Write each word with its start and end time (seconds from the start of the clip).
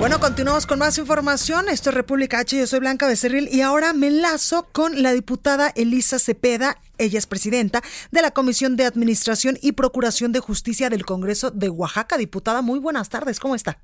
Bueno, 0.00 0.18
continuamos 0.18 0.66
con 0.66 0.78
más 0.78 0.96
información. 0.96 1.68
Esto 1.68 1.90
es 1.90 1.94
República 1.94 2.38
H. 2.38 2.56
Yo 2.56 2.66
soy 2.66 2.80
Blanca 2.80 3.06
Becerril 3.06 3.50
y 3.52 3.60
ahora 3.60 3.92
me 3.92 4.06
enlazo 4.06 4.66
con 4.72 5.02
la 5.02 5.12
diputada 5.12 5.74
Elisa 5.76 6.18
Cepeda. 6.18 6.78
Ella 6.96 7.18
es 7.18 7.26
presidenta 7.26 7.82
de 8.10 8.22
la 8.22 8.30
Comisión 8.30 8.76
de 8.76 8.86
Administración 8.86 9.58
y 9.60 9.72
Procuración 9.72 10.32
de 10.32 10.40
Justicia 10.40 10.88
del 10.88 11.04
Congreso 11.04 11.50
de 11.50 11.68
Oaxaca. 11.68 12.16
Diputada, 12.16 12.62
muy 12.62 12.78
buenas 12.78 13.10
tardes. 13.10 13.38
¿Cómo 13.38 13.54
está? 13.54 13.78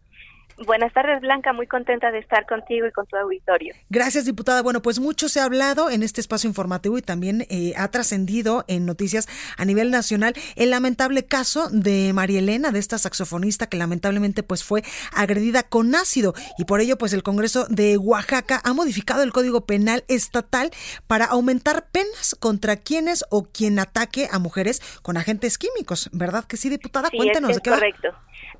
Buenas 0.65 0.92
tardes, 0.95 1.20
Blanca. 1.20 1.52
Muy 1.52 1.66
contenta 1.66 2.10
de 2.10 2.19
estar 2.19 2.46
contigo 2.46 2.87
y 2.87 2.92
con 2.92 3.06
tu 3.06 3.16
auditorio. 3.16 3.74
Gracias, 3.91 4.24
diputada. 4.24 4.62
Bueno, 4.62 4.80
pues 4.80 5.01
mucho 5.01 5.28
se 5.28 5.41
ha 5.41 5.45
hablado 5.45 5.91
en 5.91 6.02
este 6.02 6.20
espacio 6.20 6.48
informativo 6.48 6.97
y 6.97 7.02
también 7.02 7.47
eh, 7.51 7.74
ha 7.77 7.88
trascendido 7.91 8.64
en 8.66 8.87
noticias 8.87 9.28
a 9.59 9.64
nivel 9.66 9.91
nacional 9.91 10.33
el 10.56 10.70
lamentable 10.70 11.27
caso 11.27 11.69
de 11.70 12.12
María 12.14 12.38
Elena, 12.38 12.70
de 12.70 12.78
esta 12.78 12.97
saxofonista 12.97 13.66
que 13.66 13.77
lamentablemente 13.77 14.42
pues 14.42 14.64
fue 14.64 14.83
agredida 15.14 15.62
con 15.62 15.94
ácido 15.94 16.33
y 16.56 16.64
por 16.64 16.81
ello 16.81 16.97
pues 16.97 17.12
el 17.12 17.22
Congreso 17.22 17.66
de 17.69 17.98
Oaxaca 17.98 18.61
ha 18.64 18.72
modificado 18.72 19.22
el 19.22 19.33
Código 19.33 19.66
Penal 19.66 20.05
estatal 20.09 20.70
para 21.06 21.27
aumentar 21.27 21.86
penas 21.91 22.34
contra 22.41 22.77
quienes 22.77 23.25
o 23.31 23.44
quien 23.44 23.78
ataque 23.78 24.28
a 24.33 24.38
mujeres 24.38 24.81
con 25.03 25.19
agentes 25.19 25.59
químicos. 25.59 26.09
¿Verdad 26.12 26.44
que 26.44 26.56
sí, 26.56 26.70
diputada? 26.70 27.11
Cuéntenos 27.11 27.50
es, 27.50 27.56
de 27.56 27.62
qué 27.62 27.70
correcto. 27.70 28.09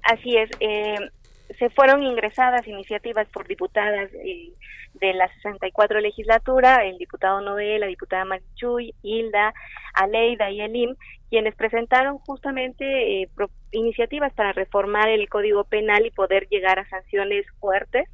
Así 0.03 0.37
es. 0.37 0.51
Eh, 0.61 1.11
se 1.59 1.71
fueron 1.71 2.03
ingresadas 2.03 2.67
iniciativas 2.67 3.29
por 3.29 3.47
diputadas 3.47 4.11
eh, 4.15 4.53
de 4.95 5.15
la 5.15 5.29
64 5.35 6.01
legislatura, 6.01 6.85
el 6.85 6.99
diputado 6.99 7.41
Noé, 7.41 7.79
la 7.79 7.87
diputada 7.87 8.25
Marichuy, 8.25 8.95
Hilda, 9.03 9.55
Aleida 9.95 10.51
y 10.51 10.61
Elim, 10.61 10.97
quienes 11.29 11.55
presentaron 11.55 12.19
justamente 12.19 13.23
eh, 13.23 13.29
iniciativas 13.73 14.33
para 14.35 14.53
reformar 14.53 15.09
el 15.09 15.29
Código 15.29 15.65
Penal 15.65 16.07
y 16.07 16.11
poder 16.11 16.49
llegar 16.49 16.79
a 16.79 16.89
sanciones 16.89 17.47
fuertes 17.61 18.09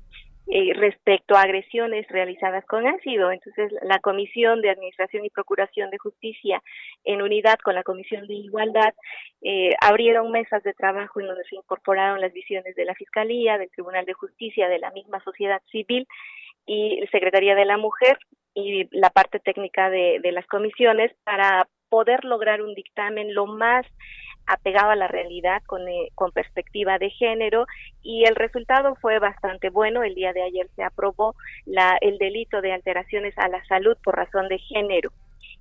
eh, 0.49 0.75
respecto 0.75 1.37
a 1.37 1.43
agresiones 1.43 2.07
realizadas 2.09 2.65
con 2.67 2.87
ácido. 2.87 3.31
Entonces, 3.31 3.73
la 3.83 4.01
Comisión 4.01 4.61
de 4.61 4.71
Administración 4.71 5.25
y 5.25 5.31
Procuración 5.31 5.91
de 5.91 5.99
Justicia, 5.99 6.63
en 7.05 7.23
unidad 7.23 7.59
con 7.63 7.75
la 7.75 7.85
Comisión 7.85 8.27
de 8.27 8.35
Igualdad, 8.35 8.93
eh, 9.41 9.71
abrieron 9.81 10.31
mesas 10.31 10.63
de 10.63 10.75
trabajo 10.75 11.21
en 11.21 11.29
donde 11.29 11.45
se 11.45 11.57
incorporaron 11.57 12.21
las 12.21 12.33
visiones 12.33 12.75
de 12.75 12.85
la 12.85 12.95
Fiscalía, 12.95 13.57
del 13.57 13.71
Tribunal 13.71 14.05
de 14.05 14.15
Justicia, 14.15 14.69
de 14.69 14.79
la 14.79 14.91
misma 14.91 15.23
sociedad 15.23 15.63
civil 15.71 16.07
y 16.67 17.03
Secretaría 17.11 17.55
de 17.55 17.65
la 17.65 17.77
Mujer 17.77 18.19
y 18.55 18.89
la 18.91 19.11
parte 19.11 19.39
técnica 19.39 19.91
de, 19.91 20.19
de 20.23 20.33
las 20.33 20.47
comisiones 20.47 21.13
para 21.25 21.67
poder 21.89 22.25
lograr 22.25 22.63
un 22.63 22.75
dictamen 22.75 23.35
lo 23.35 23.47
más 23.47 23.87
apegado 24.47 24.91
a 24.91 24.97
la 24.97 25.09
realidad 25.09 25.63
con, 25.67 25.89
eh, 25.89 26.11
con 26.15 26.33
perspectiva 26.33 26.99
de 26.99 27.11
género 27.11 27.67
y 28.03 28.25
el 28.25 28.35
resultado 28.35 28.95
fue 28.97 29.19
bastante 29.19 29.71
bueno. 29.71 30.03
El 30.03 30.15
día 30.15 30.33
de 30.33 30.43
ayer 30.43 30.69
se 30.77 30.83
aprobó 30.83 31.35
la, 31.67 31.97
el 32.01 32.19
delito 32.19 32.61
de 32.61 32.73
alteraciones 32.73 33.37
a 33.39 33.49
la 33.49 33.65
salud 33.67 33.97
por 34.03 34.17
razón 34.17 34.49
de 34.49 34.59
género. 34.59 35.11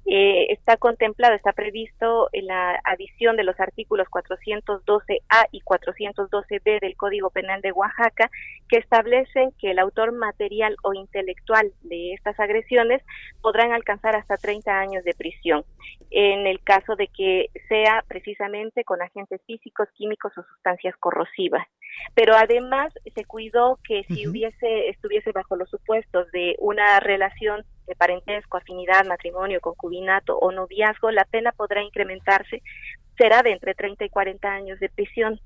Eh, 0.06 0.48
está 0.52 0.78
contemplado, 0.78 1.36
está 1.36 1.54
previsto 1.54 2.28
la 2.34 2.80
adición 2.86 3.38
de 3.38 3.44
los 3.44 3.60
artículos 3.60 4.08
412A 4.10 5.48
y 5.52 5.62
412B 5.62 6.80
del 6.80 6.96
Código 6.96 7.30
Penal 7.30 7.62
de 7.62 7.72
Oaxaca, 7.72 8.32
que 8.68 8.78
establecen 8.78 9.52
que 9.60 9.72
el 9.72 9.80
autor 9.80 10.12
material 10.12 10.76
o 10.84 10.94
intelectual 10.94 11.72
de 11.84 12.14
estas 12.14 12.40
agresiones 12.40 13.02
podrán 13.42 13.74
alcanzar 13.74 14.16
hasta 14.16 14.38
30 14.38 14.72
años 14.72 15.04
de 15.04 15.14
prisión, 15.14 15.64
en 16.10 16.48
el 16.48 16.62
caso 16.64 16.96
de 16.96 17.08
que 17.08 17.50
sea 17.70 18.04
precisamente 18.08 18.84
con 18.84 19.02
agentes 19.02 19.40
físicos, 19.46 19.88
químicos 19.94 20.36
o 20.38 20.44
sustancias 20.44 20.96
corrosivas. 20.98 21.68
Pero 22.16 22.36
además 22.36 22.94
se 23.14 23.26
cuidó 23.26 23.80
que 23.84 24.04
si 24.06 24.28
hubiese 24.28 24.90
estuviese 24.90 25.32
bajo 25.32 25.56
los 25.56 25.70
supuestos 25.70 26.32
de 26.32 26.56
una 26.60 27.00
relación 27.00 27.64
de 27.92 27.96
parentesco, 27.98 28.58
afinidad, 28.58 29.06
matrimonio, 29.06 29.60
concubinato 29.60 30.38
o 30.38 30.52
noviazgo, 30.54 31.12
la 31.12 31.26
pena 31.26 31.52
podrá 31.52 31.84
incrementarse, 31.84 32.64
será 33.18 33.44
de 33.44 33.52
entre 33.52 33.74
30 33.74 34.06
y 34.06 34.10
40 34.10 34.48
años 34.48 34.80
de 34.80 34.88
prisión. 34.88 35.42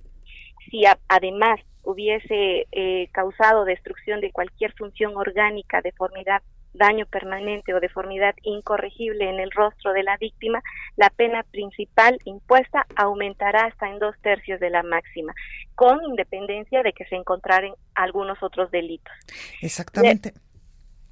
Si 0.70 0.84
además 1.08 1.60
hubiese 1.82 2.68
eh, 2.72 3.10
causado 3.12 3.66
destrucción 3.66 4.22
de 4.22 4.32
cualquier 4.32 4.74
función 4.74 5.18
orgánica, 5.18 5.82
deformidad, 5.82 6.44
daño 6.74 7.08
permanente 7.08 7.74
o 7.74 7.80
deformidad 7.80 8.36
incorregible 8.44 9.28
en 9.28 9.40
el 9.40 9.50
rostro 9.50 9.94
de 9.94 10.04
la 10.04 10.18
víctima, 10.18 10.62
la 10.98 11.10
pena 11.10 11.42
principal 11.50 12.20
impuesta 12.26 12.86
aumentará 12.96 13.66
hasta 13.66 13.90
en 13.90 13.98
dos 13.98 14.16
tercios 14.22 14.60
de 14.60 14.70
la 14.70 14.84
máxima, 14.84 15.34
con 15.74 16.04
independencia 16.04 16.84
de 16.84 16.94
que 16.94 17.06
se 17.06 17.16
encontraren 17.16 17.74
algunos 17.96 18.44
otros 18.44 18.70
delitos. 18.70 19.14
Exactamente 19.62 20.34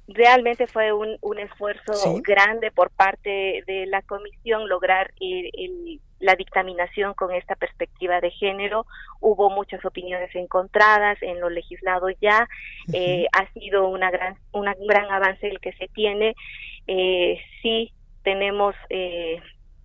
realmente 0.08 0.66
fue 0.66 0.92
un, 0.92 1.16
un 1.20 1.38
esfuerzo 1.38 2.20
grande 2.22 2.70
por 2.70 2.90
parte 2.90 3.62
de 3.66 3.86
la 3.86 4.02
comisión 4.02 4.68
lograr 4.68 5.12
el, 5.20 6.00
la 6.20 6.36
dictaminación 6.36 7.14
con 7.14 7.32
esta 7.32 7.54
perspectiva 7.54 8.20
de 8.20 8.30
género. 8.30 8.86
Hubo 9.20 9.50
muchas 9.50 9.84
opiniones 9.84 10.34
encontradas 10.34 11.22
en 11.22 11.40
lo 11.40 11.50
legislado 11.50 12.08
ya. 12.20 12.48
eh, 12.92 13.26
ha 13.32 13.50
sido 13.52 13.88
una 13.88 14.10
gran, 14.10 14.36
un 14.52 14.66
gran 14.86 15.10
avance 15.10 15.48
el 15.48 15.60
que 15.60 15.72
se 15.72 15.88
tiene. 15.88 16.34
Eh, 16.86 17.40
sí 17.62 17.92
tenemos 18.22 18.74
eh, 18.90 19.40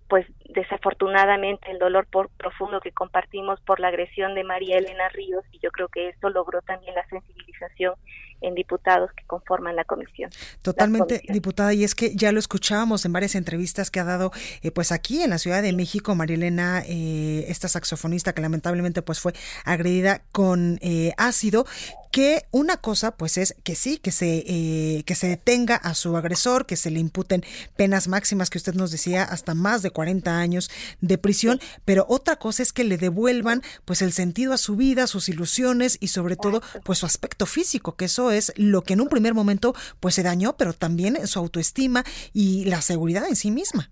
pues 0.08 0.26
desafortunadamente 0.46 1.70
el 1.70 1.78
dolor 1.78 2.06
por 2.10 2.30
profundo 2.30 2.80
que 2.80 2.90
compartimos 2.90 3.60
por 3.60 3.78
la 3.78 3.88
agresión 3.88 4.34
de 4.34 4.42
María 4.42 4.78
Elena 4.78 5.08
Ríos 5.10 5.44
y 5.52 5.60
yo 5.60 5.70
creo 5.70 5.88
que 5.88 6.08
esto 6.08 6.30
logró 6.30 6.60
también 6.62 6.94
la 6.96 7.06
sensibilización 7.06 7.94
en 8.40 8.54
diputados 8.54 9.10
que 9.16 9.24
conforman 9.26 9.76
la 9.76 9.84
comisión. 9.84 10.30
Totalmente, 10.62 11.22
diputada, 11.28 11.72
y 11.74 11.84
es 11.84 11.94
que 11.94 12.14
ya 12.14 12.32
lo 12.32 12.38
escuchábamos 12.38 13.04
en 13.04 13.12
varias 13.12 13.34
entrevistas 13.34 13.90
que 13.90 14.00
ha 14.00 14.04
dado 14.04 14.32
eh, 14.62 14.70
pues 14.70 14.92
aquí 14.92 15.22
en 15.22 15.30
la 15.30 15.38
Ciudad 15.38 15.62
de 15.62 15.72
México 15.72 16.14
María 16.14 16.36
Elena, 16.36 16.82
eh, 16.86 17.44
esta 17.48 17.68
saxofonista 17.68 18.32
que 18.32 18.42
lamentablemente 18.42 19.02
pues 19.02 19.20
fue 19.20 19.32
agredida 19.64 20.22
con 20.32 20.78
eh, 20.82 21.12
ácido, 21.16 21.66
que 22.10 22.46
una 22.50 22.76
cosa 22.76 23.12
pues 23.12 23.38
es 23.38 23.54
que 23.62 23.74
sí, 23.74 23.98
que 23.98 24.12
se, 24.12 24.44
eh, 24.46 25.02
que 25.04 25.14
se 25.14 25.28
detenga 25.28 25.76
a 25.76 25.94
su 25.94 26.16
agresor, 26.16 26.66
que 26.66 26.76
se 26.76 26.90
le 26.90 27.00
imputen 27.00 27.44
penas 27.76 28.08
máximas 28.08 28.50
que 28.50 28.58
usted 28.58 28.74
nos 28.74 28.90
decía 28.90 29.22
hasta 29.22 29.54
más 29.54 29.82
de 29.82 29.90
40 29.90 30.38
años 30.38 30.70
de 31.00 31.18
prisión, 31.18 31.60
pero 31.84 32.06
otra 32.08 32.36
cosa 32.36 32.62
es 32.62 32.72
que 32.72 32.84
le 32.84 32.98
devuelvan 32.98 33.62
pues 33.84 34.02
el 34.02 34.12
sentido 34.12 34.52
a 34.52 34.58
su 34.58 34.76
vida, 34.76 35.06
sus 35.06 35.28
ilusiones 35.28 35.98
y 36.00 36.08
sobre 36.08 36.36
todo 36.36 36.62
pues 36.84 36.98
su 36.98 37.06
aspecto 37.06 37.46
físico, 37.46 37.96
que 37.96 38.06
eso 38.06 38.30
es 38.30 38.52
lo 38.56 38.82
que 38.82 38.94
en 38.94 39.00
un 39.00 39.08
primer 39.08 39.34
momento 39.34 39.74
pues 40.00 40.14
se 40.14 40.22
dañó, 40.22 40.56
pero 40.56 40.72
también 40.72 41.26
su 41.26 41.38
autoestima 41.38 42.04
y 42.32 42.64
la 42.64 42.82
seguridad 42.82 43.26
en 43.28 43.36
sí 43.36 43.50
misma. 43.50 43.90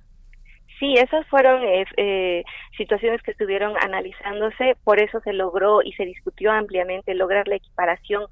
Sí, 0.78 0.94
esas 0.94 1.26
fueron 1.26 1.62
eh, 1.64 1.84
eh, 1.96 2.44
situaciones 2.76 3.20
que 3.22 3.32
estuvieron 3.32 3.74
analizándose, 3.80 4.76
por 4.84 5.00
eso 5.00 5.20
se 5.20 5.32
logró 5.32 5.82
y 5.82 5.92
se 5.92 6.04
discutió 6.04 6.52
ampliamente 6.52 7.14
lograr 7.14 7.48
la 7.48 7.56
equiparación 7.56 8.26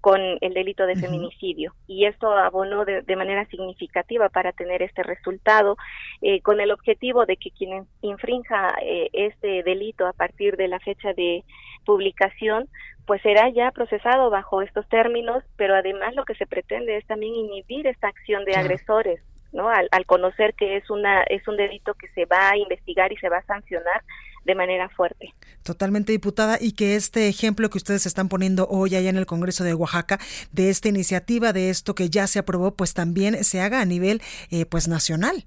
con 0.00 0.20
el 0.40 0.54
delito 0.54 0.86
de 0.86 0.96
feminicidio. 0.96 1.72
Y 1.86 2.06
esto 2.06 2.30
abonó 2.30 2.84
de, 2.84 3.16
manera 3.16 3.46
significativa 3.46 4.28
para 4.28 4.52
tener 4.52 4.82
este 4.82 5.02
resultado 5.02 5.76
eh, 6.22 6.40
con 6.42 6.60
el 6.60 6.70
objetivo 6.70 7.24
de 7.24 7.36
que 7.36 7.50
quien 7.50 7.86
infrinja 8.02 8.74
eh, 8.82 9.08
este 9.12 9.62
delito 9.62 10.06
a 10.06 10.12
partir 10.12 10.56
de 10.56 10.68
la 10.68 10.80
fecha 10.80 11.12
de 11.14 11.44
publicación 11.84 12.68
pues 13.06 13.22
será 13.22 13.48
ya 13.50 13.70
procesado 13.70 14.28
bajo 14.30 14.60
estos 14.62 14.86
términos 14.88 15.44
pero 15.56 15.76
además 15.76 16.14
lo 16.14 16.24
que 16.24 16.34
se 16.34 16.46
pretende 16.46 16.96
es 16.96 17.06
también 17.06 17.34
inhibir 17.34 17.86
esta 17.86 18.08
acción 18.08 18.44
de 18.44 18.56
agresores 18.56 19.22
¿no? 19.52 19.68
Al, 19.68 19.88
al, 19.90 20.06
conocer 20.06 20.54
que 20.54 20.76
es 20.76 20.90
una 20.90 21.22
es 21.24 21.46
un 21.48 21.56
delito 21.56 21.94
que 21.94 22.08
se 22.08 22.24
va 22.24 22.50
a 22.50 22.56
investigar 22.56 23.12
y 23.12 23.16
se 23.16 23.28
va 23.28 23.38
a 23.38 23.46
sancionar 23.46 24.02
de 24.46 24.54
manera 24.54 24.88
fuerte. 24.88 25.34
Totalmente, 25.62 26.12
diputada, 26.12 26.56
y 26.60 26.72
que 26.72 26.94
este 26.94 27.28
ejemplo 27.28 27.68
que 27.68 27.78
ustedes 27.78 28.06
están 28.06 28.28
poniendo 28.28 28.66
hoy 28.68 28.94
allá 28.94 29.10
en 29.10 29.16
el 29.16 29.26
Congreso 29.26 29.64
de 29.64 29.74
Oaxaca, 29.74 30.18
de 30.52 30.70
esta 30.70 30.88
iniciativa, 30.88 31.52
de 31.52 31.68
esto 31.68 31.94
que 31.94 32.08
ya 32.08 32.26
se 32.26 32.38
aprobó, 32.38 32.74
pues 32.76 32.94
también 32.94 33.42
se 33.44 33.60
haga 33.60 33.80
a 33.80 33.84
nivel 33.84 34.22
eh, 34.50 34.64
pues 34.64 34.88
nacional. 34.88 35.44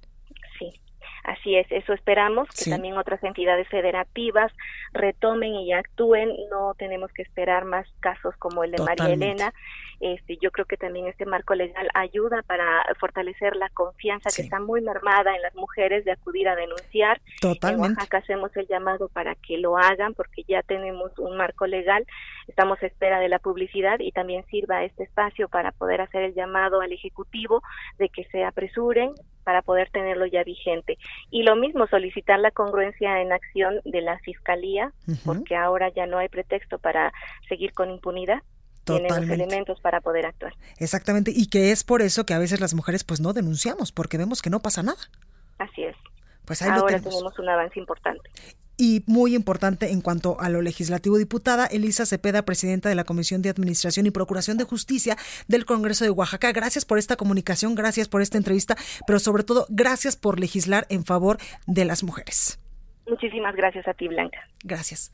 Sí, 1.29 1.39
Así 1.39 1.55
es, 1.55 1.67
eso 1.71 1.93
esperamos, 1.93 2.49
que 2.49 2.69
también 2.69 2.97
otras 2.97 3.23
entidades 3.23 3.67
federativas 3.69 4.51
retomen 4.93 5.53
y 5.53 5.73
actúen, 5.73 6.29
no 6.49 6.73
tenemos 6.77 7.11
que 7.13 7.21
esperar 7.21 7.65
más 7.65 7.87
casos 7.99 8.35
como 8.37 8.63
el 8.63 8.71
de 8.71 8.83
María 8.83 9.13
Elena. 9.13 9.53
Este, 9.99 10.37
yo 10.37 10.51
creo 10.51 10.65
que 10.65 10.77
también 10.77 11.07
este 11.07 11.25
marco 11.25 11.55
legal 11.55 11.89
ayuda 11.93 12.41
para 12.43 12.85
fortalecer 12.99 13.55
la 13.57 13.69
confianza 13.69 14.29
que 14.33 14.43
está 14.43 14.59
muy 14.59 14.81
mermada 14.81 15.35
en 15.35 15.41
las 15.41 15.53
mujeres 15.55 16.05
de 16.05 16.11
acudir 16.11 16.47
a 16.47 16.55
denunciar. 16.55 17.19
Totalmente. 17.41 18.01
En 18.01 18.17
hacemos 18.17 18.55
el 18.55 18.67
llamado 18.67 19.09
para 19.09 19.35
que 19.35 19.57
lo 19.57 19.77
hagan 19.77 20.13
porque 20.13 20.43
ya 20.47 20.61
tenemos 20.63 21.17
un 21.19 21.37
marco 21.37 21.67
legal, 21.67 22.05
estamos 22.49 22.81
a 22.81 22.87
espera 22.87 23.19
de 23.19 23.29
la 23.29 23.39
publicidad 23.39 23.99
y 23.99 24.11
también 24.11 24.45
sirva 24.47 24.83
este 24.83 25.03
espacio 25.03 25.47
para 25.47 25.71
poder 25.71 26.01
hacer 26.01 26.23
el 26.23 26.33
llamado 26.33 26.81
al 26.81 26.91
Ejecutivo 26.91 27.61
de 27.97 28.09
que 28.09 28.25
se 28.25 28.43
apresuren 28.43 29.13
para 29.43 29.61
poder 29.61 29.89
tenerlo 29.91 30.25
ya 30.25 30.43
vigente. 30.43 30.97
Y 31.31 31.43
lo 31.43 31.55
mismo, 31.55 31.87
solicitar 31.87 32.39
la 32.39 32.51
congruencia 32.51 33.21
en 33.21 33.31
acción 33.31 33.81
de 33.85 34.01
la 34.01 34.19
Fiscalía, 34.19 34.91
porque 35.25 35.55
ahora 35.55 35.89
ya 35.89 36.05
no 36.05 36.17
hay 36.17 36.29
pretexto 36.29 36.77
para 36.79 37.13
seguir 37.47 37.73
con 37.73 37.89
impunidad. 37.89 38.43
Tienen 38.83 39.07
los 39.07 39.29
elementos 39.29 39.79
para 39.81 40.01
poder 40.01 40.25
actuar. 40.25 40.53
Exactamente, 40.79 41.31
y 41.33 41.47
que 41.47 41.71
es 41.71 41.83
por 41.83 42.01
eso 42.01 42.25
que 42.25 42.33
a 42.33 42.39
veces 42.39 42.59
las 42.59 42.73
mujeres 42.73 43.03
pues 43.03 43.21
no 43.21 43.33
denunciamos, 43.33 43.91
porque 43.91 44.17
vemos 44.17 44.41
que 44.41 44.49
no 44.49 44.61
pasa 44.61 44.81
nada. 44.81 44.99
Así 45.59 45.83
es. 45.83 45.95
Pues 46.45 46.61
ahora 46.63 46.99
tenemos 46.99 47.37
un 47.37 47.49
avance 47.49 47.79
importante. 47.79 48.29
Y 48.81 49.03
muy 49.07 49.35
importante 49.35 49.91
en 49.91 49.99
cuanto 49.99 50.39
a 50.39 50.47
lo 50.47 50.61
legislativo, 50.61 51.17
diputada 51.17 51.65
Elisa 51.65 52.05
Cepeda, 52.05 52.45
presidenta 52.45 52.87
de 52.87 52.95
la 52.95 53.03
Comisión 53.03 53.41
de 53.41 53.49
Administración 53.49 54.05
y 54.05 54.11
Procuración 54.11 54.57
de 54.57 54.63
Justicia 54.63 55.17
del 55.49 55.65
Congreso 55.65 56.05
de 56.05 56.11
Oaxaca. 56.11 56.53
Gracias 56.53 56.85
por 56.85 56.97
esta 56.97 57.17
comunicación, 57.17 57.75
gracias 57.75 58.07
por 58.07 58.21
esta 58.21 58.37
entrevista, 58.37 58.77
pero 59.05 59.19
sobre 59.19 59.43
todo 59.43 59.65
gracias 59.67 60.15
por 60.15 60.39
legislar 60.39 60.87
en 60.89 61.03
favor 61.03 61.39
de 61.67 61.83
las 61.83 62.03
mujeres. 62.03 62.57
Muchísimas 63.05 63.53
gracias 63.53 63.85
a 63.85 63.93
ti, 63.93 64.07
Blanca. 64.07 64.47
Gracias. 64.63 65.11